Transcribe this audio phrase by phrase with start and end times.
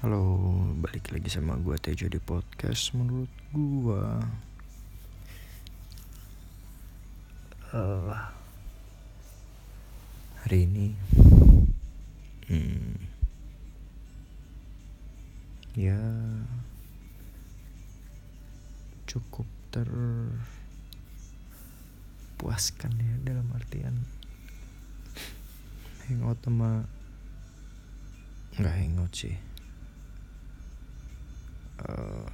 [0.00, 4.24] Halo, balik lagi sama gua Tejo di podcast menurut gua.
[7.68, 8.16] Uh,
[10.40, 10.96] hari ini
[12.48, 12.96] hmm,
[15.76, 16.00] ya
[19.04, 19.44] cukup
[22.40, 24.08] terpuaskan ya dalam artian
[26.08, 26.88] hangout sama
[28.56, 29.49] nggak hangout sih
[31.88, 32.28] uh,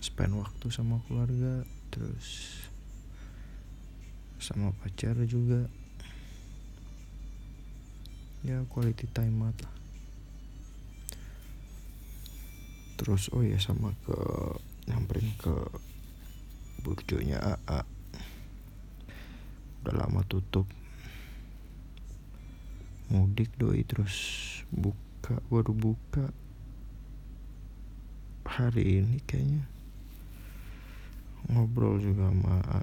[0.00, 2.56] spend waktu sama keluarga terus
[4.40, 5.68] sama pacar juga.
[8.40, 9.52] Ya quality time lah.
[12.96, 14.16] Terus oh ya sama ke
[14.88, 15.52] nyamperin ke
[16.80, 17.84] burjonya AA
[19.80, 20.68] udah lama tutup.
[23.10, 24.16] Mudik doi terus
[24.70, 26.30] buka baru buka
[28.50, 29.62] hari ini kayaknya.
[31.50, 32.82] Ngobrol juga sama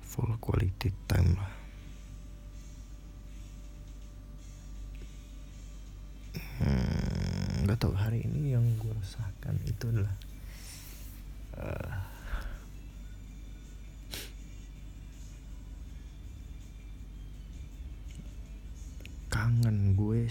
[0.00, 1.52] full quality time lah.
[6.62, 10.14] Hmm, nggak hmm, tahu hari ini yang gue rasakan itu adalah
[11.56, 11.91] uh,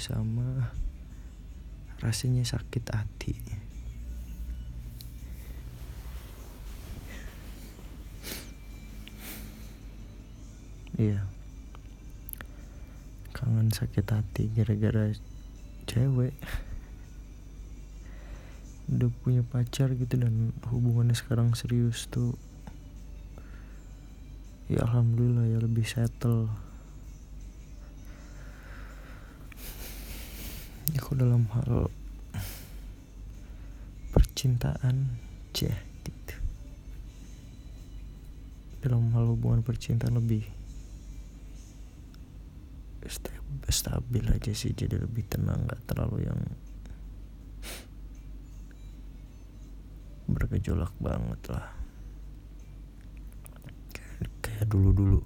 [0.02, 0.74] sama
[2.02, 3.38] rasanya sakit hati.
[10.98, 11.22] Iya.
[13.38, 15.14] Kangen sakit hati gara-gara
[15.86, 16.34] cewek.
[18.90, 22.34] Udah punya pacar gitu dan hubungannya sekarang serius tuh.
[24.66, 26.71] Ya alhamdulillah ya lebih settle
[31.12, 31.92] aku dalam hal
[34.16, 35.12] percintaan.
[35.52, 35.76] Ceh
[36.08, 36.36] gitu.
[38.80, 40.48] Dalam hal hubungan percintaan lebih
[43.68, 46.40] stabil aja sih jadi lebih tenang nggak terlalu yang
[50.32, 51.76] bergejolak banget lah.
[54.40, 55.20] Kayak dulu dulu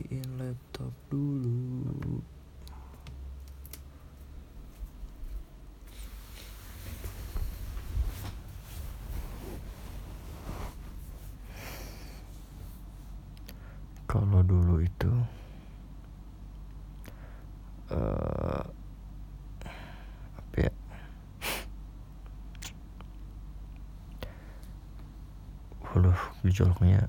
[0.00, 2.24] matiin laptop dulu.
[14.08, 15.12] Kalau dulu itu
[17.92, 18.64] uh,
[20.34, 20.72] apa ya?
[25.92, 27.06] Waduh, gejolaknya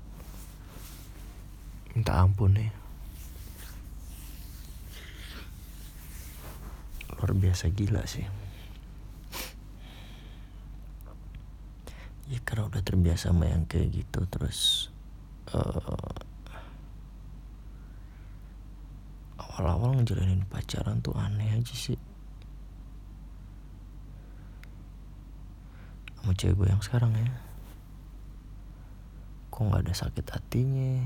[1.91, 2.71] minta ampun nih
[7.21, 8.23] luar biasa gila sih.
[12.31, 14.87] Ya karena udah terbiasa sama yang kayak gitu terus
[15.51, 16.15] uh,
[19.35, 21.99] awal-awal ngejalanin pacaran tuh aneh aja sih.
[26.21, 27.27] Sama cewek gue yang sekarang ya.
[29.51, 31.03] Kok nggak ada sakit hatinya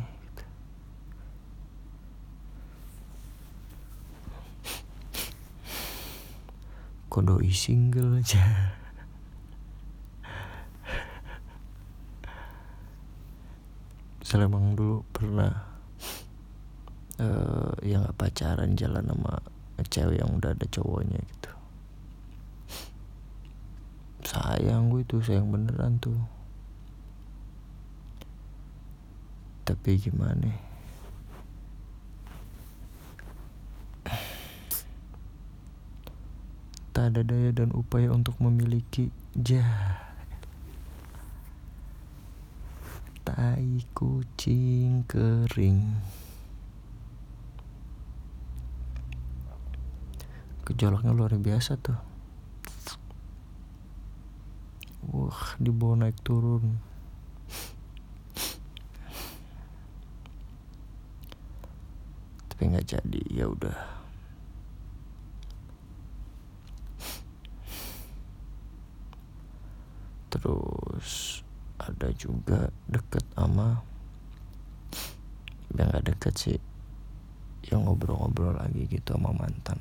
[7.16, 8.44] kodoi single aja.
[14.20, 15.48] Saya emang dulu pernah
[17.24, 19.40] uh, ya gak pacaran jalan sama
[19.88, 21.52] cewek yang udah ada cowoknya gitu.
[24.28, 26.20] Sayang gue itu sayang beneran tuh.
[29.64, 30.52] Tapi gimana
[37.10, 40.02] ada daya dan upaya untuk memiliki jah.
[43.26, 46.02] Tai kucing kering.
[50.66, 51.98] Gejolaknya luar biasa tuh.
[55.10, 56.82] Wah dibawa naik turun.
[62.50, 64.05] Tapi nggak jadi ya udah
[75.96, 76.60] nggak deket sih.
[77.72, 79.80] Yang ngobrol-ngobrol lagi gitu sama mantan.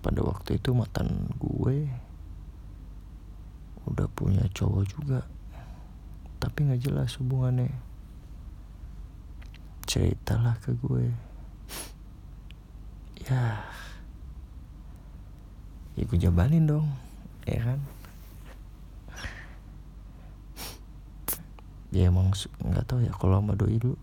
[0.00, 1.92] Pada waktu itu mantan gue
[3.84, 5.20] udah punya cowok juga.
[6.40, 7.68] Tapi nggak jelas hubungannya.
[9.84, 11.12] Ceritalah ke gue.
[13.28, 13.60] Ya
[15.94, 16.88] ya gue jabanin dong
[17.44, 17.80] ya kan?
[21.94, 23.94] Ya emang nggak tahu ya kalau sama doi dulu.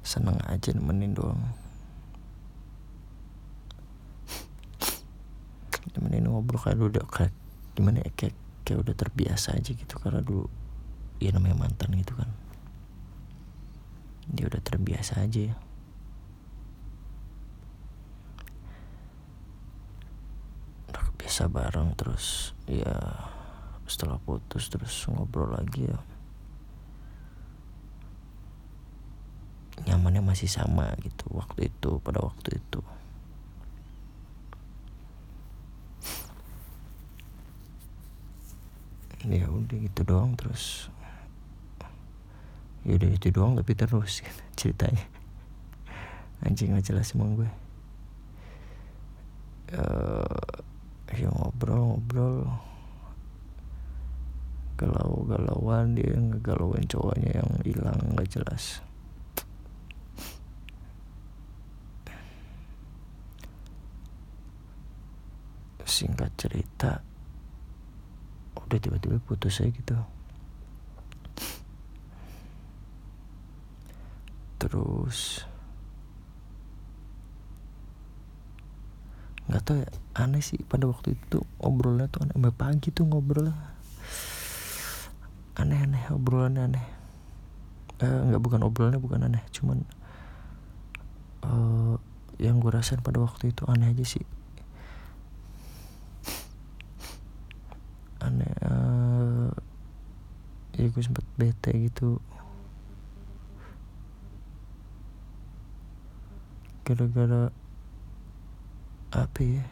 [0.00, 1.36] Seneng aja nemenin doang.
[5.92, 7.36] Nemenin ngobrol kayak udah kayak
[7.76, 8.32] gimana ya kayak
[8.64, 10.48] kayak udah terbiasa aja gitu karena dulu
[11.20, 12.32] ya namanya mantan gitu kan.
[14.32, 15.52] Dia udah terbiasa aja.
[15.52, 15.56] Ya
[20.88, 22.96] udah bareng terus ya
[23.90, 25.98] setelah putus terus ngobrol lagi ya.
[29.90, 32.80] Nyamannya masih sama gitu waktu itu pada waktu itu.
[39.26, 40.86] Ya udah gitu doang terus.
[42.86, 45.04] Ya udah itu doang tapi terus gitu, ceritanya.
[46.40, 47.50] Anjing nggak jelas emang gue.
[49.70, 50.64] Uh,
[51.12, 52.69] ya ngobrol-ngobrol
[54.80, 58.80] galau-galauan dia ngegalauin cowoknya yang hilang nggak jelas.
[65.84, 67.04] Singkat cerita
[68.56, 69.98] udah tiba-tiba putus aja gitu.
[74.56, 75.44] Terus
[79.50, 82.38] nggak tahu ya aneh sih pada waktu itu obrolnya tuh aneh.
[82.54, 83.52] Pagi tuh ngobrol
[85.60, 86.86] aneh-aneh obrolannya aneh.
[88.00, 89.84] Eh, nggak bukan obrolannya bukan aneh cuman
[91.44, 92.00] uh,
[92.40, 94.24] yang gue rasain pada waktu itu aneh aja sih.
[98.24, 99.52] Aneh uh,
[100.80, 102.16] ya gue sempet bete gitu.
[106.88, 107.52] Gara-gara
[109.12, 109.64] apa ya?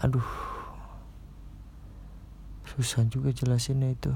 [0.00, 0.24] Aduh.
[2.70, 4.14] Susah juga jelasinnya itu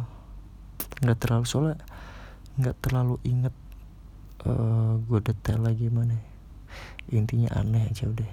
[1.02, 1.78] nggak terlalu soalnya
[2.60, 3.54] nggak terlalu inget
[4.46, 6.14] uh, gue detail lagi mana.
[7.10, 8.32] Intinya aneh aja udah.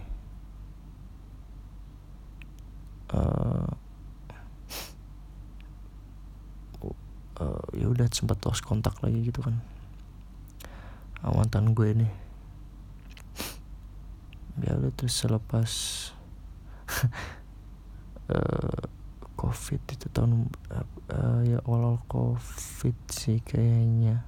[3.12, 3.72] Uh,
[7.42, 9.58] uh, ya udah sempat lost kontak lagi gitu kan.
[11.22, 12.12] Mantan gue nih
[14.60, 15.72] ya udah terus selepas
[18.30, 18.84] uh,
[19.52, 20.48] covid itu tahun
[21.12, 24.24] uh, ya awal covid sih kayaknya.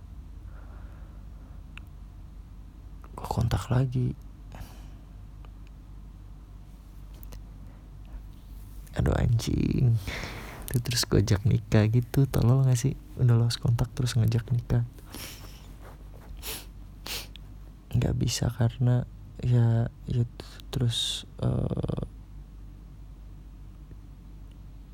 [3.16, 4.12] Gue kontak lagi.
[9.00, 9.96] Aduh anjing.
[10.68, 13.00] Itu terus gue ajak nikah gitu tolong gak sih?
[13.16, 14.84] Udah lost kontak terus ngajak nikah.
[17.96, 19.08] Nggak bisa karena
[19.40, 20.28] ya ya
[20.68, 22.04] terus uh,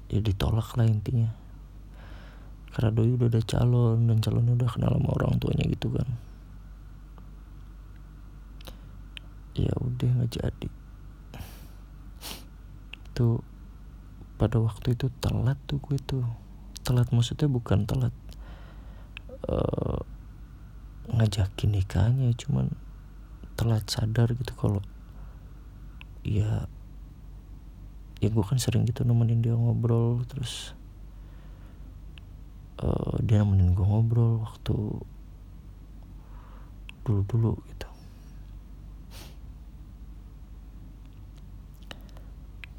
[0.09, 1.29] ya ditolak lah intinya.
[2.73, 6.07] Karena doi udah ada calon dan calonnya udah kenal sama orang tuanya gitu kan.
[9.57, 10.69] Ya udah nggak jadi.
[13.17, 13.41] Tuh
[14.38, 16.25] pada waktu itu telat tuh gue tuh.
[16.86, 18.15] Telat maksudnya bukan telat
[19.50, 20.01] uh,
[21.10, 22.69] ngajakin nikahnya cuman
[23.57, 24.79] telat sadar gitu kalau
[26.24, 26.69] ya
[28.19, 30.75] ya gue kan sering gitu nemenin dia ngobrol terus
[32.83, 34.75] uh, dia nemenin gue ngobrol waktu
[37.07, 37.88] dulu dulu gitu.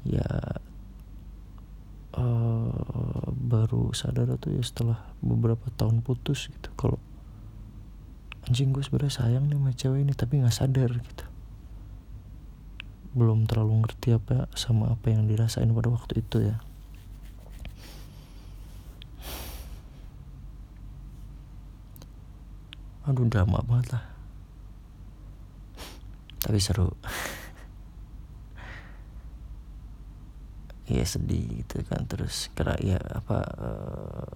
[0.01, 0.25] Ya
[2.17, 6.97] uh, baru sadar tuh ya setelah beberapa tahun putus gitu kalau
[8.45, 11.25] anjing gue sebenarnya sayang nih sama cewek ini tapi nggak sadar gitu
[13.11, 16.57] belum terlalu ngerti apa sama apa yang dirasain pada waktu itu ya.
[23.03, 24.05] Aduh drama banget lah.
[26.41, 26.95] Tapi seru.
[30.87, 32.07] Ya sedih gitu kan.
[32.07, 34.35] Terus kira ya apa uh,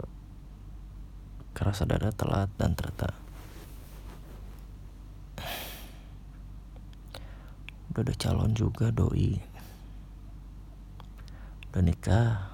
[1.55, 3.24] kerasa dada telat dan ternyata
[7.95, 9.39] udah ada calon juga doi.
[11.71, 12.51] Udah nikah.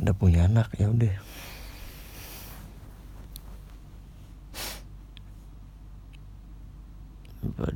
[0.00, 1.20] Udah punya anak ya udah.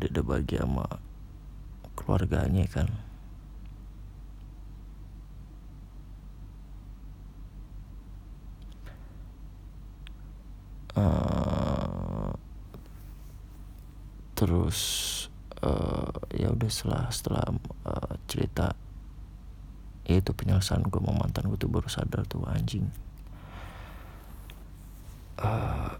[0.00, 0.88] Dia udah bahagia sama
[1.92, 2.88] keluarganya kan.
[10.96, 11.33] Uh,
[14.44, 14.78] terus
[15.64, 17.48] uh, ya udah setelah setelah
[17.88, 18.76] uh, cerita
[20.04, 22.92] ya itu penyelesaian gue sama mantan gue tuh baru sadar tuh anjing.
[25.40, 25.96] Uh,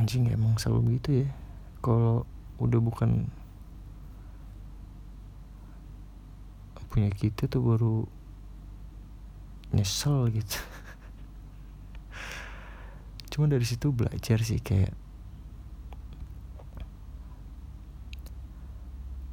[0.00, 1.28] anjing emang selalu begitu ya.
[1.84, 2.24] Kalau
[2.56, 3.28] udah bukan
[6.88, 8.08] punya kita tuh baru
[9.76, 10.64] nyesel gitu
[13.36, 14.96] cuma dari situ belajar sih kayak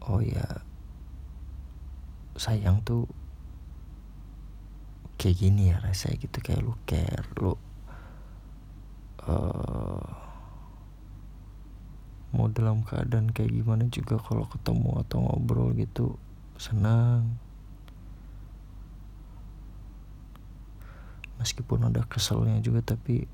[0.04, 0.44] oh ya
[2.36, 3.08] sayang tuh
[5.16, 7.56] kayak gini ya rasanya gitu kayak lu care lu
[9.24, 10.04] uh,
[12.34, 16.18] mau dalam keadaan kayak gimana juga kalau ketemu atau ngobrol gitu
[16.58, 17.38] senang.
[21.38, 23.30] Meskipun ada keselnya juga tapi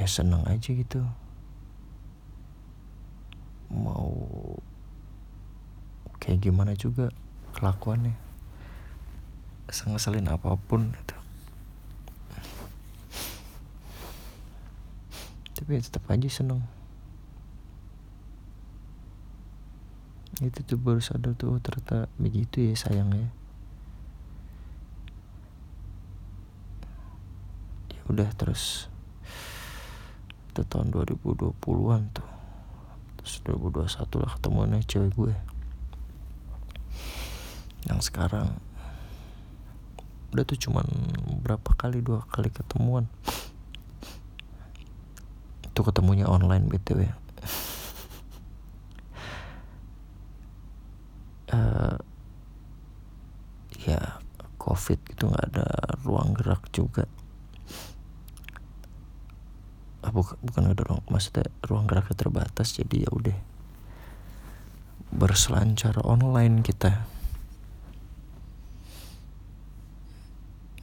[0.00, 1.04] ya senang aja gitu.
[3.68, 4.16] Mau
[6.16, 7.12] kayak gimana juga
[7.52, 8.16] kelakuannya.
[9.68, 11.16] Sengeselin apa pun gitu.
[15.60, 16.64] Tapi ya tetap aja seneng.
[20.40, 23.28] Itu tuh baru sadar tuh oh, ternyata begitu ya sayangnya.
[27.92, 28.88] Ya udah terus
[30.50, 32.28] itu tahun 2020-an tuh.
[33.22, 35.34] Terus 2021 lah ketemuannya cewek gue.
[37.86, 38.58] Yang sekarang
[40.30, 40.86] udah tuh cuman
[41.42, 43.06] berapa kali dua kali ketemuan.
[45.70, 47.06] Itu ketemunya online btw uh,
[51.54, 51.96] eh,
[53.86, 54.20] ya
[54.60, 55.66] covid itu nggak ada
[56.04, 57.08] ruang gerak juga
[60.00, 63.38] ah, bukan bukan ada ruang maksudnya ruang geraknya terbatas jadi ya udah.
[65.10, 67.02] Berselancar online kita.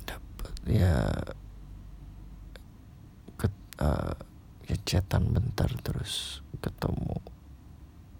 [0.03, 0.95] Dapat ya
[3.39, 3.47] ke,
[3.79, 4.15] uh,
[4.67, 7.23] ya chatan bentar terus ketemu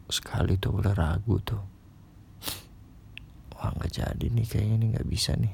[0.08, 1.60] sekali tuh udah ragu tuh.
[3.58, 5.52] Wah nggak jadi nih kayaknya nih nggak bisa nih.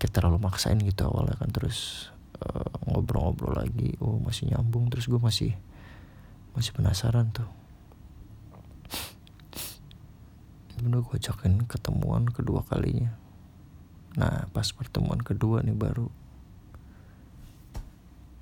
[0.00, 2.08] Kita terlalu maksain gitu awalnya kan terus
[2.44, 3.96] uh, ngobrol-ngobrol lagi.
[4.00, 4.88] Oh masih nyambung.
[4.88, 5.52] Terus gue masih
[6.56, 7.48] masih penasaran tuh.
[10.80, 13.12] Udah gue ajakin ketemuan kedua kalinya.
[14.16, 16.08] Nah pas pertemuan kedua nih baru.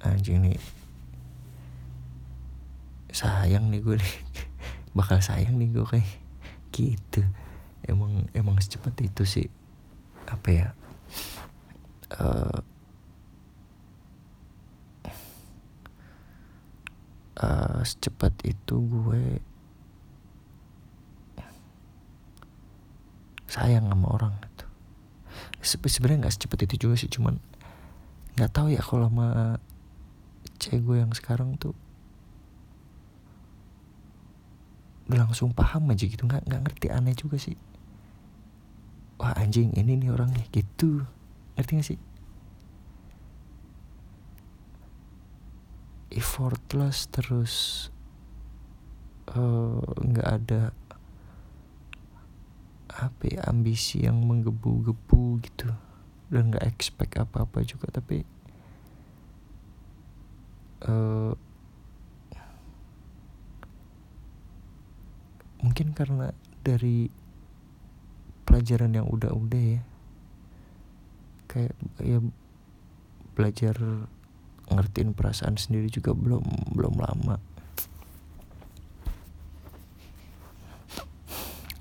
[0.07, 0.61] Anjing nih.
[3.11, 4.17] Sayang nih gue nih.
[4.99, 6.07] Bakal sayang nih gue kayak
[6.71, 7.27] gitu.
[7.83, 9.49] Emang emang secepat itu sih.
[10.31, 10.69] Apa ya?
[12.15, 12.63] Uh,
[17.39, 19.43] uh, secepat itu gue
[23.49, 24.67] sayang sama orang gitu.
[25.89, 27.41] Sebenarnya nggak secepat itu juga sih cuman
[28.37, 29.59] nggak tahu ya kalau sama
[30.61, 31.75] cewek gue yang sekarang tuh
[35.09, 36.29] langsung paham aja gitu.
[36.29, 37.57] Nggak nggak ngerti aneh juga sih.
[39.19, 41.03] Wah anjing ini nih orangnya gitu.
[41.57, 41.99] Ngerti gak sih
[46.19, 47.55] effortless terus
[49.31, 50.63] eh, nggak uh, ada
[52.99, 55.71] apa ya ambisi yang menggebu-gebu gitu.
[56.29, 58.21] Dan nggak expect apa-apa juga tapi
[60.85, 61.33] uh,
[65.65, 67.09] mungkin karena dari
[68.45, 69.83] pelajaran yang udah-udah ya
[71.49, 72.21] kayak ya
[73.33, 73.77] belajar
[74.69, 77.37] ngertiin perasaan sendiri juga belum belum lama.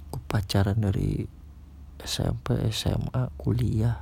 [0.07, 1.27] Aku pacaran dari
[1.99, 3.99] SMP SMA kuliah.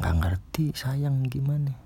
[0.00, 1.76] Nggak ngerti sayang gimana?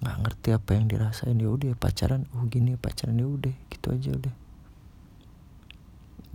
[0.00, 1.36] Nggak ngerti apa yang dirasain.
[1.36, 4.49] Ya udah pacaran oh gini pacaran ya udah gitu aja udah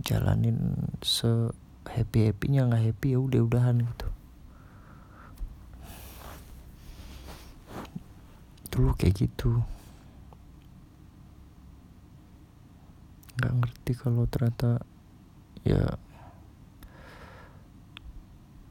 [0.06, 1.50] jalanin se
[1.90, 4.08] happy happynya nggak happy ya udah udahan gitu.
[8.70, 9.66] Dulu kayak gitu.
[13.34, 14.78] Nggak ngerti kalau ternyata
[15.66, 15.98] ya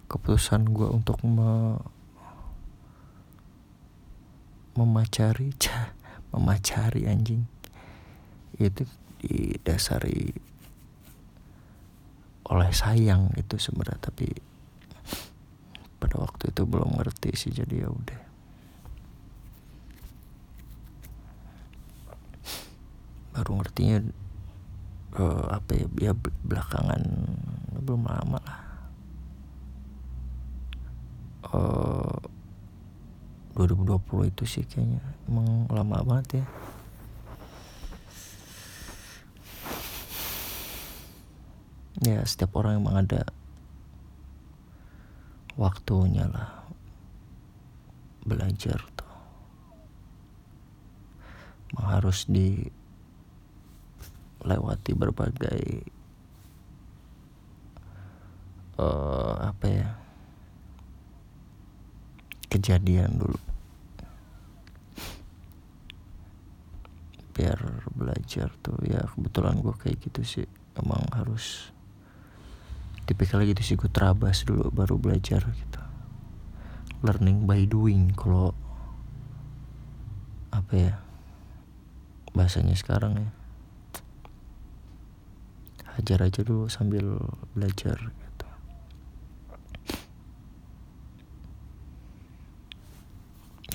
[0.08, 1.76] keputusan gue untuk me
[4.80, 5.52] memacari
[6.32, 7.48] memacari anjing
[8.56, 8.88] itu
[9.20, 10.32] didasari
[12.46, 14.30] oleh sayang itu sebenarnya tapi
[15.98, 18.22] pada waktu itu belum ngerti sih jadi ya udah.
[23.34, 23.98] Baru ngertinya
[25.18, 26.14] uh, apa ya ya
[26.46, 27.02] belakangan
[27.82, 28.62] belum lama lah.
[31.46, 32.18] Uh,
[33.56, 35.00] 2020 itu sih kayaknya
[35.32, 36.46] emang lama banget ya
[42.04, 43.24] ya setiap orang emang ada
[45.56, 46.66] waktunya lah
[48.26, 49.14] belajar tuh.
[51.72, 52.72] Emang harus dilewati
[54.98, 55.86] berbagai
[58.82, 59.96] uh, apa ya
[62.52, 63.40] kejadian dulu.
[67.36, 67.60] Biar
[67.96, 68.80] belajar tuh.
[68.84, 70.48] Ya kebetulan gue kayak gitu sih.
[70.76, 71.75] Emang harus
[73.06, 75.82] tipikal gitu sih gue terabas dulu baru belajar gitu.
[77.06, 78.52] Learning by doing kalau
[80.50, 80.94] apa ya
[82.34, 83.30] bahasanya sekarang ya.
[85.96, 87.18] Hajar aja dulu sambil
[87.56, 88.12] belajar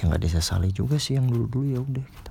[0.00, 2.29] ya nggak disesali juga sih yang dulu dulu ya udah gitu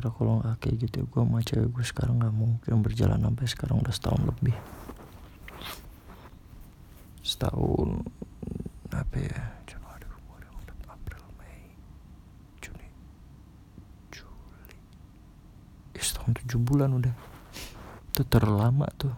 [0.00, 3.84] karena kalau nggak kayak gitu gue sama cewek gue sekarang nggak mungkin berjalan sampai sekarang
[3.84, 4.56] udah setahun lebih.
[7.20, 7.88] Setahun
[8.96, 9.60] apa ya?
[9.68, 11.76] Februari Maret April Mei
[12.64, 12.88] Juni
[14.08, 14.78] Juli.
[16.00, 17.12] Setahun tujuh bulan udah.
[18.16, 19.12] Itu terlama tuh.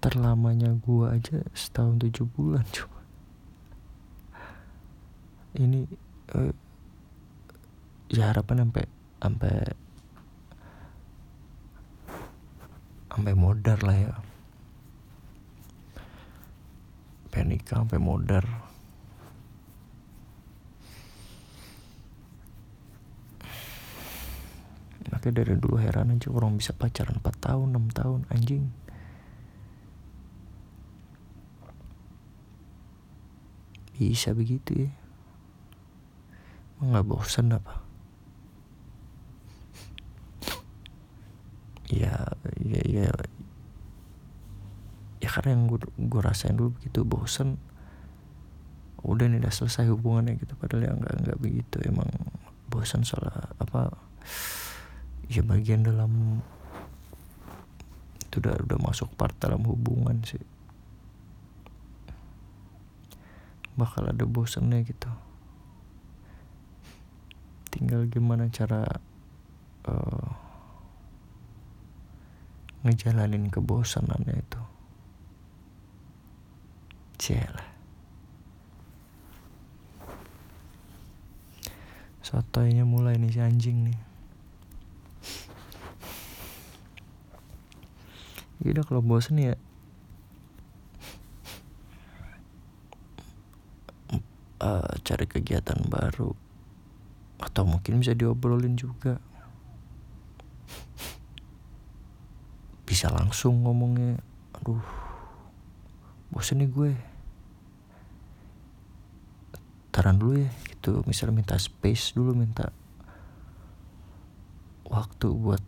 [0.00, 2.97] Terlamanya gua aja setahun tujuh bulan cuma
[5.58, 5.82] ini
[6.38, 6.54] uh,
[8.08, 8.84] ya harapan sampai
[9.18, 9.54] sampai
[13.10, 14.14] sampai modar lah ya.
[17.38, 18.44] Nikah sampai modar.
[25.08, 28.68] Makanya dari dulu heran aja orang bisa pacaran 4 tahun 6 tahun anjing.
[33.96, 35.07] Bisa begitu ya
[36.78, 37.88] nggak bosan apa
[41.88, 42.14] ya
[42.60, 43.10] ya ya.
[45.18, 47.58] Ya karena yang gue gue rasain dulu begitu bosan
[49.02, 50.54] udah nih udah selesai hubungannya gitu.
[50.54, 51.76] Padahal ya nggak nggak begitu.
[51.82, 52.08] Emang
[52.68, 53.26] bosan soal
[53.58, 53.90] apa
[55.32, 56.44] ya bagian dalam
[58.28, 60.40] itu udah udah masuk part dalam hubungan sih.
[63.74, 65.08] Bakal ada bosannya gitu
[67.68, 68.84] tinggal gimana cara
[69.88, 70.28] uh,
[72.82, 74.62] ngejalanin kebosanannya itu.
[77.18, 77.78] Cielah
[82.28, 83.98] Sotoynya mulai nih si anjing nih.
[88.60, 89.56] Yaudah kalau bosan ya.
[94.60, 96.36] Uh, cari kegiatan baru
[97.58, 99.18] atau mungkin bisa diobrolin juga.
[102.86, 104.22] Bisa langsung ngomongnya
[104.54, 104.78] aduh
[106.30, 106.92] bosan nih gue.
[109.90, 111.02] Taran dulu ya gitu.
[111.02, 112.70] Misalnya minta space dulu minta
[114.86, 115.62] waktu buat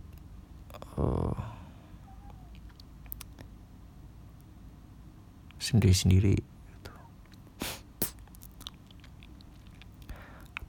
[0.95, 1.35] uh,
[5.59, 6.39] sendiri-sendiri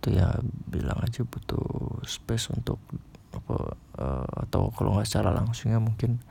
[0.02, 0.34] itu ya
[0.66, 2.80] bilang aja butuh space untuk
[3.36, 6.24] apa uh, atau kalau nggak secara langsung ya mungkin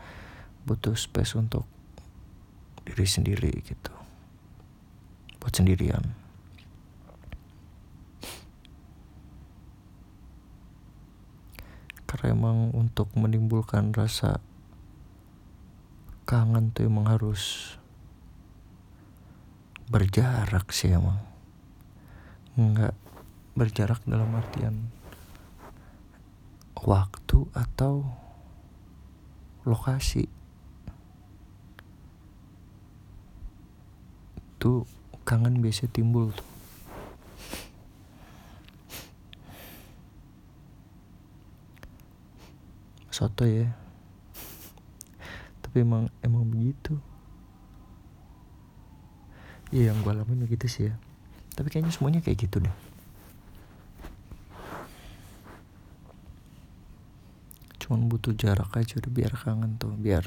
[0.64, 1.68] butuh space untuk
[2.88, 3.92] diri sendiri gitu.
[5.36, 6.04] Buat sendirian.
[12.08, 14.40] Karena emang untuk menimbulkan rasa
[16.24, 17.76] kangen tuh emang harus
[19.92, 21.22] berjarak sih emang.
[22.58, 22.89] Nggak
[23.54, 24.88] berjarak dalam artian
[26.80, 28.08] waktu atau
[29.68, 30.24] lokasi.
[34.56, 34.88] Itu
[35.28, 36.48] kangen biasa timbul tuh.
[43.12, 43.68] Soto ya.
[45.60, 46.96] Tapi emang emang begitu.
[49.70, 50.94] Iya yang gue alamin begitu sih ya.
[51.52, 52.89] Tapi kayaknya semuanya kayak gitu deh
[57.90, 60.22] cuman butuh jarak aja udah biar kangen tuh biar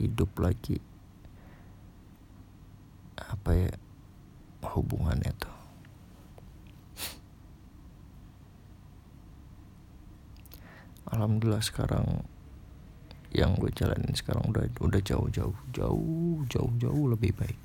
[0.00, 0.80] hidup lagi
[3.20, 3.68] apa ya
[4.64, 5.56] hubungannya tuh.
[11.12, 12.24] Alhamdulillah sekarang
[13.28, 17.60] yang gue jalanin sekarang udah udah jauh jauh jauh jauh jauh lebih baik.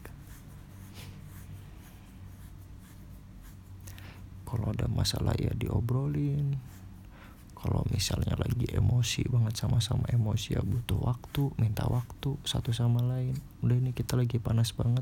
[4.43, 6.76] Kalau ada masalah ya diobrolin
[7.57, 13.33] kalau misalnya lagi emosi banget sama-sama emosi ya butuh waktu minta waktu satu sama lain.
[13.65, 15.01] Udah ini kita lagi panas banget.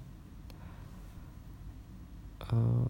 [2.47, 2.87] Uh,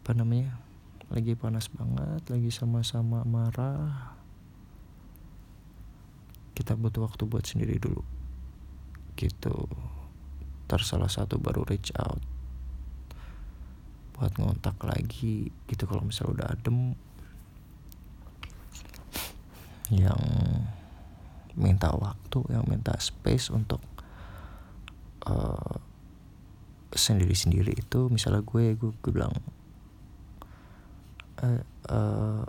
[0.00, 0.56] apa namanya?
[1.12, 4.16] Lagi panas banget lagi sama-sama marah.
[6.56, 8.00] Kita butuh waktu buat sendiri dulu.
[9.12, 9.68] Gitu.
[10.72, 12.37] Tersalah satu baru reach out
[14.18, 16.78] buat ngontak lagi gitu kalau misalnya udah adem.
[19.88, 20.22] Yang
[21.54, 23.80] minta waktu yang minta space untuk
[25.24, 25.78] uh,
[26.92, 29.32] sendiri-sendiri itu misalnya gue gue, gue bilang
[31.40, 32.44] uh, uh,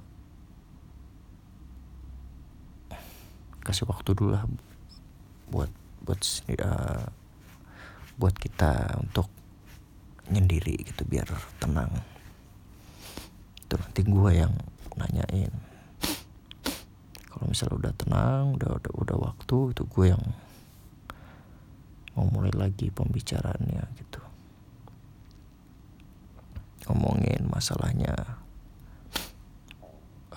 [3.63, 4.45] kasih waktu dulu lah
[5.53, 5.69] buat
[6.01, 6.19] buat
[6.57, 7.05] uh,
[8.17, 9.38] buat kita untuk
[10.29, 11.89] nyendiri gitu biar tenang.
[13.65, 14.53] Itu nanti gue yang
[14.97, 15.53] nanyain.
[17.29, 20.23] Kalau misalnya udah tenang udah udah udah waktu itu gue yang
[22.17, 24.21] mau mulai lagi pembicaraannya gitu.
[26.89, 28.41] Ngomongin masalahnya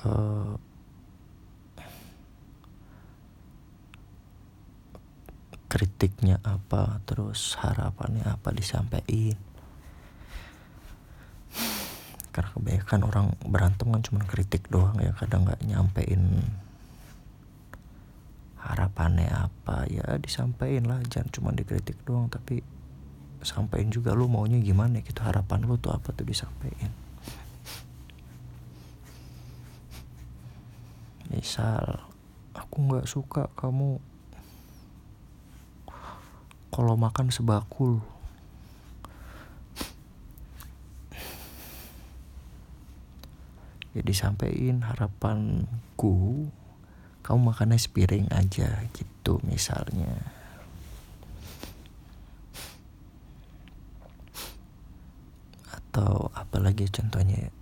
[0.04, 0.54] uh,
[5.72, 9.51] kritiknya apa terus harapannya apa disampaikan
[12.32, 16.48] karena kebanyakan orang berantem kan cuma kritik doang ya kadang nggak nyampein
[18.56, 19.84] harapannya apa.
[19.92, 22.64] Ya disampaikan lah jangan cuma dikritik doang tapi
[23.44, 26.88] sampaikan juga lu maunya gimana gitu harapan lu tuh apa tuh disampaikan.
[31.28, 32.00] Misal
[32.56, 34.00] aku nggak suka kamu
[36.72, 38.00] kalau makan sebakul
[43.92, 46.48] ya disampaikan harapanku
[47.22, 50.10] kamu makannya sepiring aja gitu misalnya.
[55.70, 57.52] Atau apalagi contohnya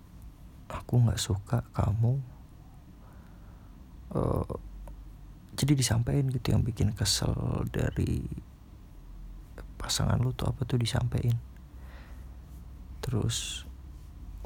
[0.71, 2.23] aku nggak suka kamu
[4.15, 4.55] uh,
[5.59, 8.25] jadi disampaikan gitu yang bikin kesel dari
[9.77, 11.37] pasangan lu tuh apa tuh disampaikan.
[13.05, 13.69] Terus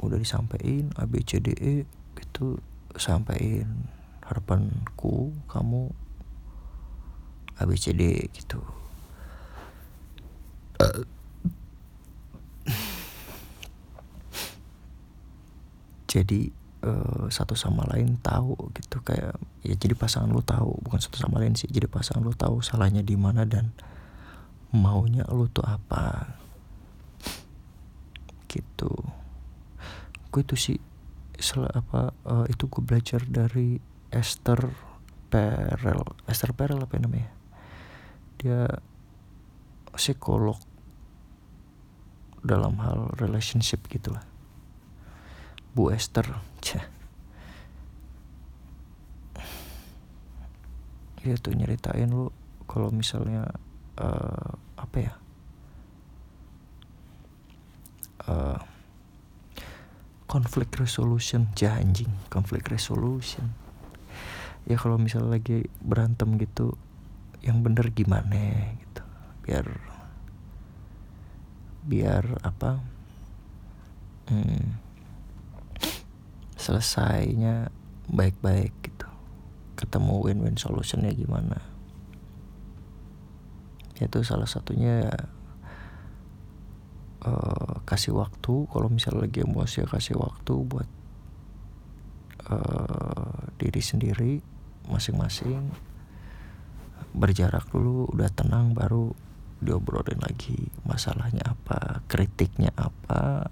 [0.02, 1.86] udah disampaikan A B C D E
[2.18, 2.58] gitu.
[2.94, 3.90] Sampaikan
[4.22, 5.90] harapanku kamu
[7.58, 8.62] A B C D gitu.
[10.78, 11.06] Uh,
[16.10, 16.50] jadi
[16.82, 19.34] uh, satu sama lain tahu gitu kayak
[19.66, 20.78] ya jadi pasangan lu tahu.
[20.82, 23.74] Bukan satu sama lain sih jadi pasangan lu tahu salahnya di mana dan
[24.70, 26.38] maunya lu tuh apa.
[28.46, 29.23] Gitu
[30.34, 30.78] gue itu sih
[31.38, 33.78] sel apa uh, itu gue belajar dari
[34.10, 34.66] Esther
[35.30, 37.30] Perel Esther Perel apa namanya?
[38.42, 38.66] Dia
[39.94, 40.58] psikolog
[42.42, 44.26] dalam hal relationship gitulah
[45.70, 46.26] Bu Esther
[46.58, 46.90] Cah.
[51.24, 52.28] dia tuh nyeritain lu
[52.68, 53.48] kalau misalnya
[53.96, 55.14] uh, apa ya?
[58.28, 58.60] Uh,
[60.34, 61.46] conflict resolution.
[61.54, 63.54] Janjing conflict resolution.
[64.66, 66.74] Ya kalau misalnya lagi berantem gitu
[67.46, 69.02] yang bener gimana gitu.
[69.46, 69.66] Biar
[71.86, 72.82] biar apa
[74.26, 74.74] hmm,
[76.58, 77.70] selesainya
[78.10, 79.06] baik-baik gitu.
[79.78, 81.62] Ketemu win-win solutionnya gimana.
[84.02, 85.14] Itu salah satunya ya
[87.24, 90.88] uh, kasih waktu kalau misalnya lagi emosi ya kasih waktu buat
[92.52, 94.32] uh, diri sendiri
[94.88, 95.72] masing-masing.
[97.14, 99.14] Berjarak dulu udah tenang baru
[99.62, 103.48] diobrolin lagi masalahnya apa kritiknya apa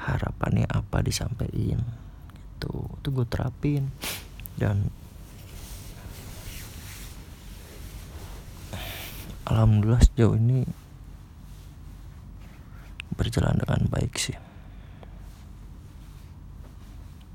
[0.00, 1.82] harapannya apa disampaikan
[2.56, 3.90] itu itu gue terapin.
[4.54, 4.92] Dan
[9.48, 10.62] alhamdulillah sejauh ini
[13.20, 14.32] berjalan dengan baik sih.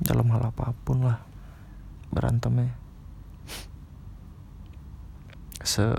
[0.02, 1.22] Dalam hal apa pun lah
[2.10, 2.74] berantemnya.
[5.62, 5.94] Se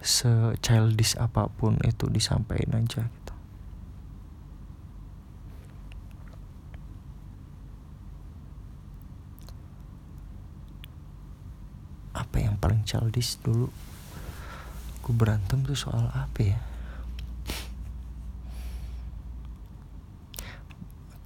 [0.00, 3.34] se childish apa pun itu disampaikan aja gitu.
[12.16, 13.68] Apa yang paling childish dulu?
[15.04, 16.69] Aku berantem tuh soal apa ya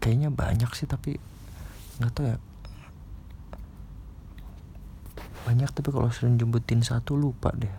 [0.04, 1.16] kayaknya banyak sih tapi
[1.96, 2.36] nggak tahu ya.
[5.48, 7.72] Banyak tapi kalau sering jemputin satu lupa deh.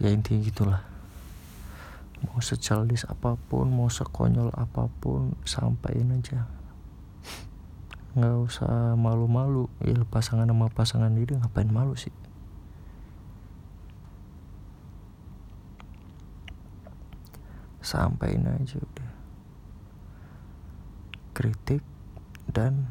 [0.00, 0.80] Ya intinya gitulah.
[2.24, 6.48] Mau secaldis apa pun mau sekonyol apa pun sampaikan aja.
[8.16, 9.68] Nggak usah malu-malu.
[9.84, 12.23] Ya pasangan sama pasangan diri ngapain malu sih
[17.94, 19.10] sampaikan aja udah.
[21.30, 21.86] Kritik
[22.50, 22.90] dan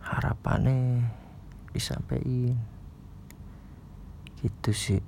[0.00, 1.12] harapannya
[1.76, 2.56] disampaikan.
[4.40, 5.04] Gitu sih.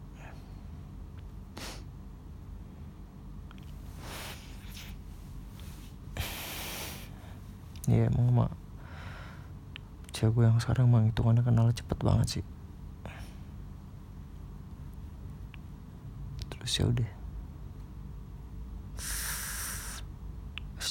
[7.88, 8.52] Ya emang mak.
[10.20, 12.44] Gue yang sekarang emang hitungannya kenal cepet banget sih.
[16.52, 17.19] Terus ya udah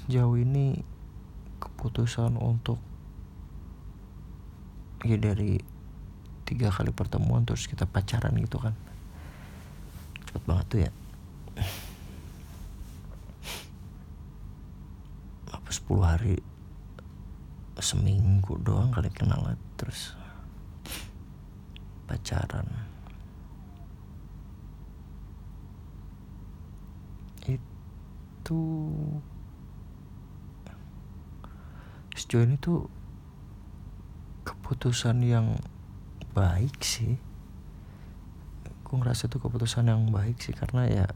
[0.09, 0.73] sejauh ini
[1.61, 2.81] keputusan untuk
[5.05, 5.61] ya dari
[6.49, 8.73] tiga kali pertemuan terus kita pacaran gitu kan.
[10.25, 10.91] Cepet banget tuh ya.
[15.53, 16.41] Apa 10 hari
[17.77, 19.45] seminggu doang kali kenal
[19.77, 20.17] terus
[22.09, 22.65] pacaran.
[27.45, 28.57] Itu
[32.29, 32.85] sejauh ini tuh
[34.45, 35.57] keputusan yang
[36.37, 37.17] baik sih.
[38.85, 41.07] Gue ngerasa tuh keputusan yang baik sih karena ya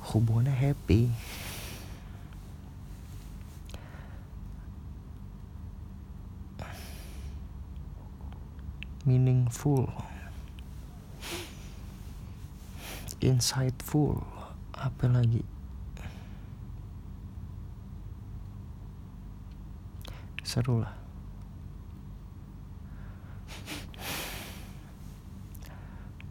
[0.00, 1.12] hubungannya happy.
[9.04, 9.92] Meaningful.
[13.20, 14.24] Insightful.
[14.72, 15.44] Apa lagi
[20.56, 20.96] seru lah.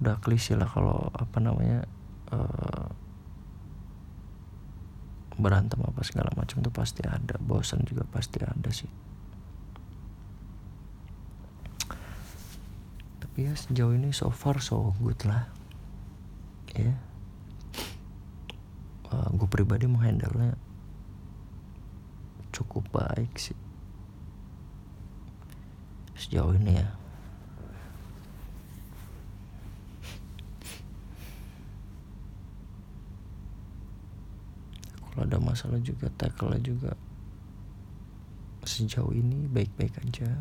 [0.01, 1.85] Udah klise lah kalau apa namanya
[2.33, 2.89] uh,
[5.37, 7.37] berantem apa segala macam tuh pasti ada.
[7.37, 8.89] Bosan juga pasti ada sih.
[13.21, 15.45] Tapi ya sejauh ini so far so good lah.
[16.73, 16.89] Ya.
[16.89, 16.97] Yeah.
[19.13, 20.57] uh, gue pribadi menghandle nya
[22.51, 23.64] cukup baik sih
[26.25, 26.89] sejauh ini ya.
[35.05, 36.97] Kalau ada masalah juga tackle juga
[38.65, 40.33] sejauh ini baik-baik aja.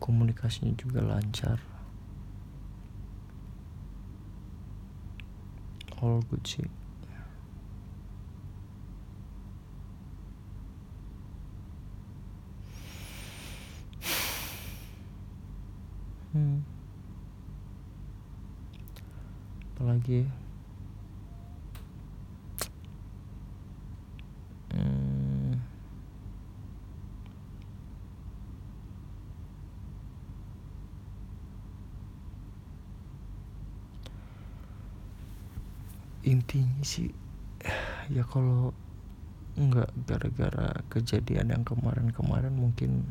[0.00, 1.60] Komunikasinya juga lancar.
[6.00, 6.64] All good sih
[16.34, 16.58] hmm.
[19.84, 20.24] Apalagi
[24.72, 25.60] hmm.
[36.24, 37.12] intinya sih
[38.08, 38.72] ya kalau
[39.60, 43.04] nggak gara-gara kejadian yang kemarin-kemarin mungkin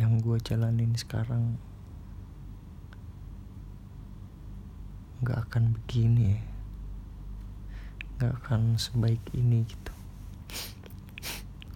[0.00, 1.60] yang gue jalanin sekarang
[5.22, 6.40] nggak akan begini ya.
[8.18, 9.94] Nggak akan sebaik ini gitu.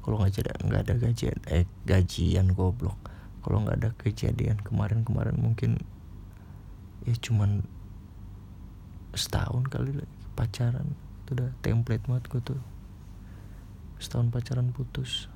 [0.03, 2.99] Kalau nggak ada nggak ada gajian eh gajian goblok.
[3.47, 5.79] Kalau nggak ada kejadian kemarin-kemarin mungkin
[7.07, 7.63] ya cuman
[9.15, 10.03] setahun kali
[10.35, 10.99] pacaran.
[11.23, 12.63] Itu udah template banget gue tuh.
[14.03, 15.31] Setahun pacaran putus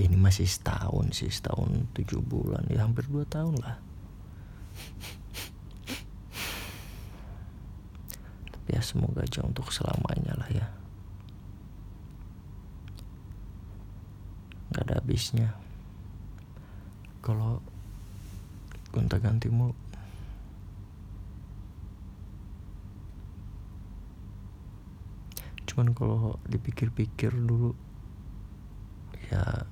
[0.00, 2.64] ya ini masih setahun sih setahun tujuh bulan.
[2.72, 3.76] Ya hampir dua tahun lah.
[8.48, 10.66] Tapi ya semoga aja untuk selamanya lah ya.
[14.72, 15.52] Nggak ada habisnya.
[17.20, 17.60] Kalau
[18.88, 19.76] gonta ganti mulu
[25.70, 27.70] cuman kalau dipikir-pikir dulu
[29.30, 29.62] ya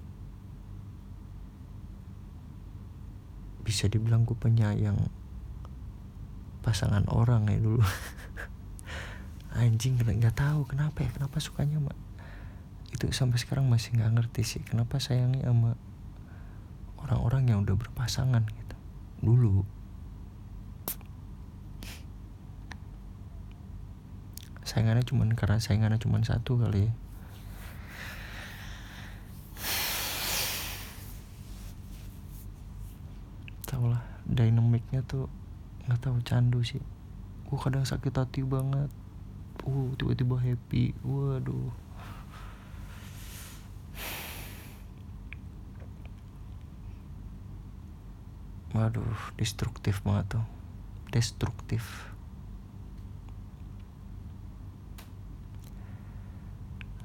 [3.69, 4.97] bisa dibilang gue penyayang
[6.65, 7.85] pasangan orang ya dulu.
[9.61, 11.93] Anjing nggak tahu kenapa ya kenapa sukanya mak
[12.89, 15.77] itu sampai sekarang masih nggak ngerti sih kenapa sayangnya sama
[17.05, 18.77] orang-orang yang udah berpasangan gitu.
[19.21, 19.69] Dulu.
[24.65, 26.93] Sayangannya cuman karena sayangannya cuman satu kali ya
[33.79, 34.01] tau lah
[34.46, 35.27] dinamiknya tuh
[35.88, 36.85] nggak tahu candu sih.
[37.48, 38.92] Gue kadang sakit hati banget.
[39.64, 40.94] Uh tiba-tiba happy.
[41.03, 41.72] Waduh.
[48.77, 50.46] Waduh destruktif banget tuh.
[51.09, 51.83] Destruktif.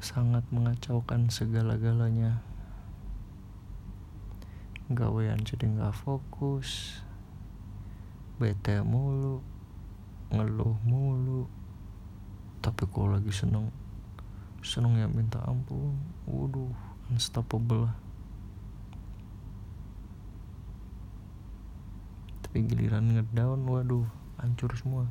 [0.03, 2.43] Sangat mengacaukan segala-galanya.
[4.91, 6.99] Gawean jadi nggak fokus
[8.43, 9.39] bete mulu
[10.35, 11.47] ngeluh mulu.
[12.59, 13.71] Tapi kalau lagi seneng
[14.59, 15.95] seneng ya minta ampun.
[16.27, 16.75] Waduh
[17.07, 17.95] unstoppable lah.
[22.43, 24.03] Tapi giliran ngedown waduh
[24.43, 25.07] hancur semua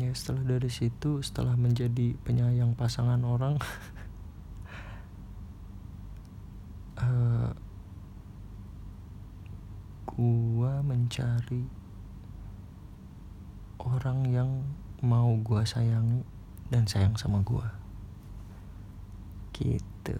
[0.00, 3.60] ya setelah dari situ setelah menjadi penyayang pasangan orang
[6.96, 7.52] uh,
[10.16, 11.68] gua mencari
[13.80, 14.50] orang yang
[15.04, 16.24] mau gua sayangi
[16.72, 17.76] dan sayang sama gua.
[19.52, 20.16] Gitu.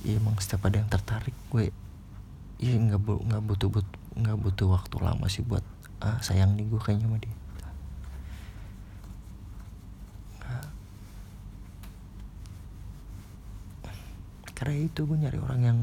[0.00, 1.68] Ya emang setiap ada yang tertarik gue
[2.60, 3.88] ya nggak bu nggak butuh but
[4.20, 5.64] nggak butuh waktu lama sih buat
[6.04, 7.34] ah sayang nih gue kayaknya sama dia.
[14.60, 15.78] Karena itu gue nyari orang yang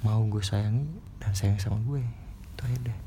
[0.00, 0.88] mau gue sayangi
[1.20, 2.98] dan sayang sama gue itu aja deh.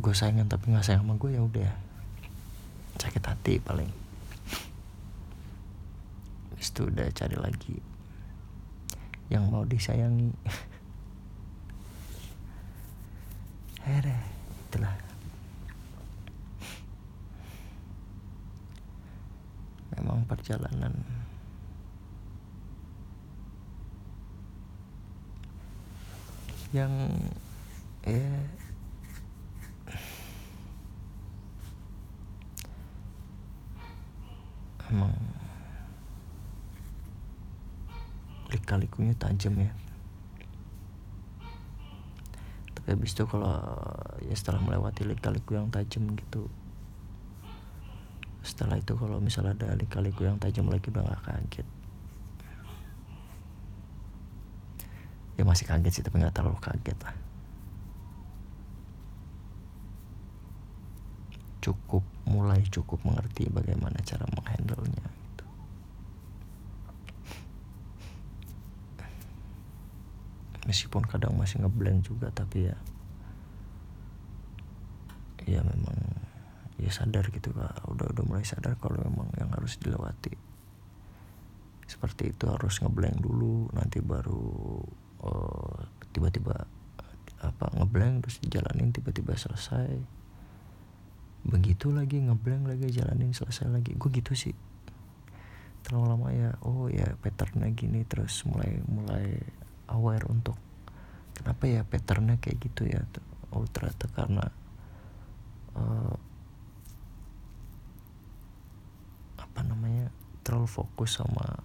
[0.00, 1.76] Gue sayangan tapi nggak sayang sama gue ya udah.
[2.96, 3.92] Sakit hati paling
[6.78, 7.74] itu udah cari lagi
[9.34, 10.30] yang mau disayangi.
[13.82, 14.22] Akhirnya
[14.70, 14.94] itulah.
[19.98, 20.94] Memang perjalanan
[26.70, 26.94] yang
[28.06, 28.22] ya
[34.94, 35.37] emang
[38.68, 39.72] lika-likunya tajam ya.
[42.76, 43.56] Tapi habis itu kalau
[44.20, 46.52] ya setelah melewati lika-liku yang tajam gitu
[48.44, 51.68] setelah itu kalau misalnya ada lika-liku yang tajam lagi udah gak kaget.
[55.40, 57.16] Ya masih kaget sih tapi nggak terlalu kaget lah.
[61.64, 65.17] Cukup mulai cukup mengerti bagaimana cara menghandle nya
[70.68, 72.76] meskipun kadang masih ngeblank juga tapi ya
[75.48, 75.96] ya memang
[76.76, 77.88] ya sadar gitu kak.
[77.88, 80.36] Udah udah mulai sadar kalau memang yang harus dilewati.
[81.88, 84.78] Seperti itu harus ngeblank dulu nanti baru
[85.24, 85.78] uh,
[86.12, 86.68] tiba-tiba
[87.38, 89.96] apa ngeblank terus dijalanin tiba-tiba selesai.
[91.48, 93.96] Begitu lagi ngeblank lagi jalanin selesai lagi.
[93.96, 94.52] Gue gitu sih.
[95.82, 99.40] Terlalu lama ya oh ya patternnya gini terus mulai mulai
[99.98, 100.54] aware untuk
[101.34, 103.02] kenapa ya patternnya kayak gitu ya
[103.50, 104.46] oh ternyata karena
[105.74, 106.14] uh,
[109.38, 110.14] apa namanya
[110.46, 111.58] terlalu fokus sama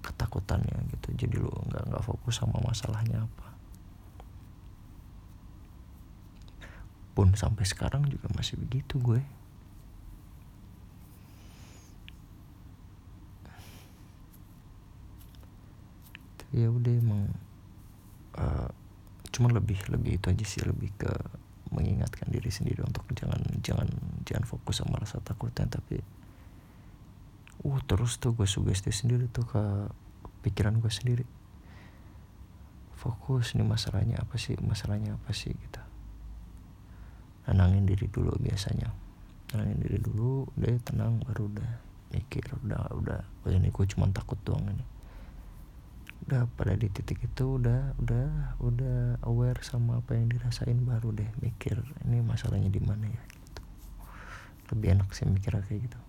[0.00, 1.08] ketakutannya gitu.
[1.14, 3.48] Jadi lu nggak nggak fokus sama masalahnya apa.
[7.12, 9.20] Pun sampai sekarang juga masih begitu gue.
[16.50, 17.30] Ya udah emang
[18.40, 18.68] uh,
[19.30, 21.12] cuman lebih lebih itu aja sih lebih ke
[21.70, 23.86] mengingatkan diri sendiri untuk jangan jangan
[24.26, 26.02] jangan fokus sama rasa takutnya tapi
[27.60, 29.62] uh terus tuh gue sugesti sendiri tuh ke
[30.40, 31.26] pikiran gue sendiri.
[32.96, 35.80] Fokus nih masalahnya apa sih masalahnya apa sih gitu.
[37.44, 38.92] Tenangin diri dulu biasanya.
[39.48, 41.70] Tenangin diri dulu deh tenang baru udah
[42.10, 44.82] mikir udah udah oh ini gue cuma takut doang ini
[46.26, 48.28] udah pada di titik itu udah udah
[48.60, 53.22] udah aware sama apa yang dirasain baru deh mikir ini masalahnya di mana ya?
[53.24, 53.62] Gitu.
[54.70, 56.00] lebih enak sih mikir kayak gitu.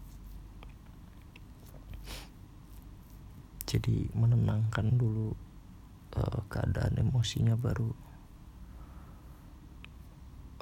[3.72, 5.32] Jadi menenangkan dulu
[6.20, 7.90] uh, keadaan emosinya baru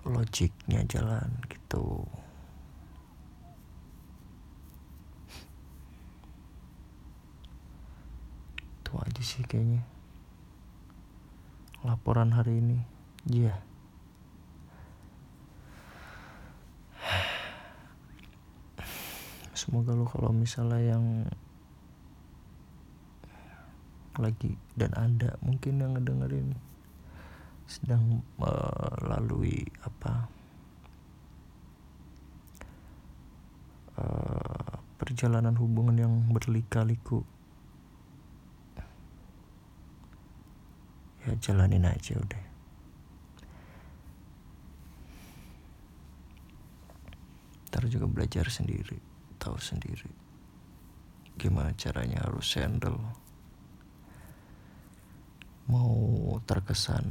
[0.08, 2.08] logiknya jalan gitu
[8.90, 9.86] itu aja sih kayaknya.
[11.86, 12.82] Laporan hari ini.
[13.30, 13.54] Iya.
[13.54, 13.60] Yeah.
[19.60, 21.28] semoga lo kalau misalnya yang
[24.18, 26.56] lagi dan ada mungkin yang ngedengerin
[27.68, 30.32] sedang melalui apa
[34.00, 37.28] uh, perjalanan hubungan yang berlika-liku
[41.30, 42.44] ya jalanin aja udah.
[47.70, 48.98] Ntar juga belajar sendiri
[49.40, 50.12] tahu sendiri.
[51.40, 53.00] Gimana caranya harus handle.
[55.72, 57.08] Mau terkesan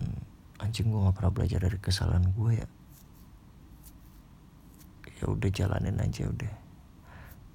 [0.60, 2.68] anjing gue gak pernah belajar dari kesalahan gue ya.
[5.18, 6.54] Ya udah jalanin aja udah.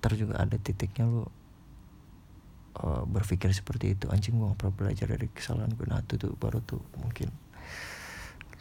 [0.02, 1.43] Ntar juga ada titiknya lo
[2.82, 4.06] uh, berpikir seperti itu.
[4.10, 7.30] Anjing gue gak pernah belajar dari kesalahan gue nah itu tuh baru tuh mungkin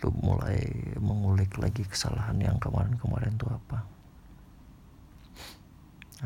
[0.02, 0.66] lu mulai
[0.98, 3.86] mengulik lagi kesalahan yang kemarin-kemarin tuh apa.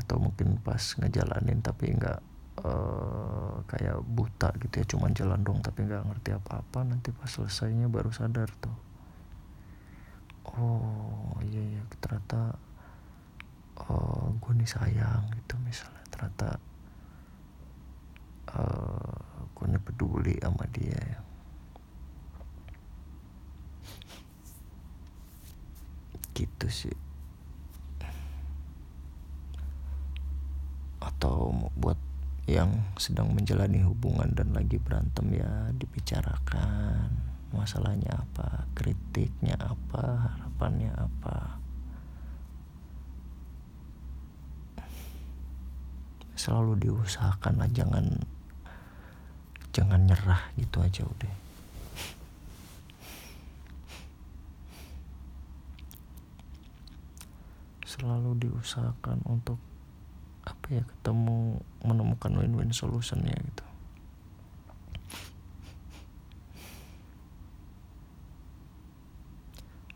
[0.00, 2.20] Atau mungkin pas ngejalanin tapi nggak
[2.64, 7.92] uh, kayak buta gitu ya cuman jalan dong tapi nggak ngerti apa-apa nanti pas selesainya
[7.92, 8.76] baru sadar tuh.
[10.56, 11.82] Oh iya iya.
[12.00, 12.56] Ternyata
[13.76, 16.04] uh, eh, gue nih sayang gitu misalnya.
[16.08, 16.56] Ternyata
[18.52, 21.24] uh, aku nih peduli sama dia.
[26.36, 26.98] Gitu sih.
[31.00, 31.96] Atau buat
[32.46, 37.10] yang sedang menjalani hubungan dan lagi berantem ya dibicarakan.
[37.50, 38.68] Masalahnya apa?
[38.76, 40.36] Kritiknya apa?
[40.36, 41.58] Harapannya apa?
[46.36, 48.35] Selalu diusahakan lah jangan
[49.76, 51.34] jangan nyerah gitu aja udah.
[57.84, 59.60] Selalu diusahakan untuk
[60.48, 63.64] apa ya ketemu menemukan win-win solutionnya gitu.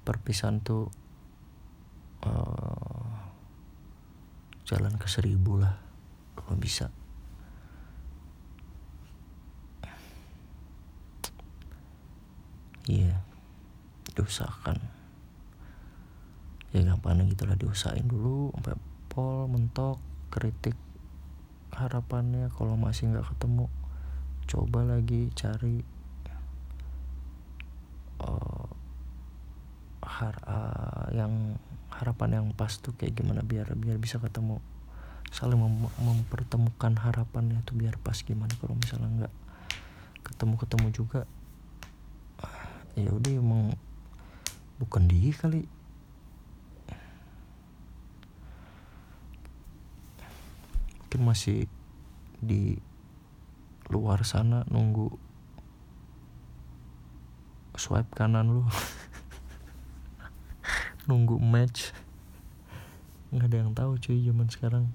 [0.04, 0.92] Perpisahan tuh
[2.28, 3.08] uh,
[4.68, 5.72] jalan ke seribu lah
[6.36, 6.92] kalau bisa
[12.90, 13.22] iya
[14.20, 14.76] diusahakan
[16.70, 18.76] ya gampang gitulah diusahain dulu sampai
[19.10, 19.98] pol mentok
[20.30, 20.78] kritik
[21.74, 23.66] harapannya kalau masih nggak ketemu
[24.46, 25.82] coba lagi cari
[28.22, 28.68] uh,
[30.04, 31.58] har uh, yang
[31.90, 34.62] harapan yang pas tuh kayak gimana biar biar bisa ketemu
[35.30, 39.34] saling mem mempertemukan harapannya tuh biar pas gimana kalau misalnya nggak
[40.26, 41.22] ketemu ketemu juga.
[42.98, 43.78] Ya udah emang
[44.80, 45.68] bukan dia kali.
[51.04, 51.68] Mungkin masih
[52.40, 52.80] di
[53.92, 55.12] luar sana nunggu
[57.76, 58.64] swipe kanan lu.
[61.08, 61.92] Nunggu match.
[63.30, 64.88] Nggak ada yang tahu cuy zaman sekarang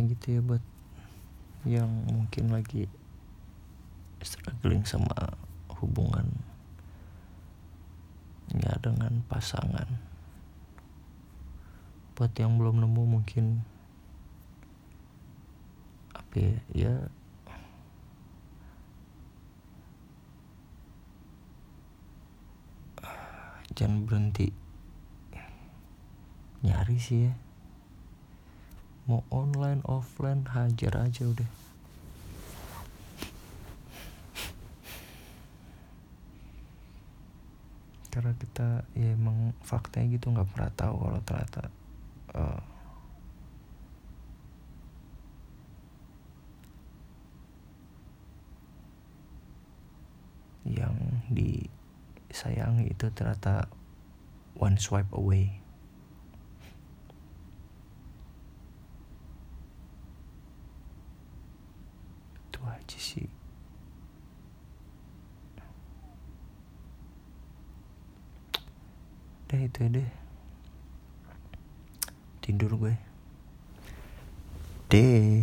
[0.00, 0.64] kayak gitu ya buat
[1.68, 2.88] yang mungkin lagi
[4.24, 5.36] struggling sama
[5.76, 6.24] hubungan
[8.56, 9.84] ya dengan pasangan.
[12.16, 13.60] Buat yang belum nemu mungkin
[16.16, 17.12] tapi ya
[23.76, 24.48] jangan berhenti
[26.64, 27.49] nyari sih ya
[29.10, 31.50] mau online offline hajar aja udah.
[38.14, 41.62] Karena kita ya emang faktanya gitu nggak pernah tahu kalau ternyata
[42.38, 42.62] uh,
[50.70, 50.94] yang
[51.34, 53.66] disayangi itu ternyata
[54.54, 55.58] one swipe away
[62.50, 62.58] itu
[62.90, 63.30] aja sih
[69.50, 70.10] deh itu deh.
[72.38, 72.94] Tidur gue.
[74.94, 75.42] Deh